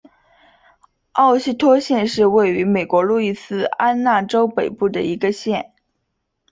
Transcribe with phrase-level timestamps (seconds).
[1.19, 5.75] 沃希托县是位于美国路易斯安那州北部的一个县。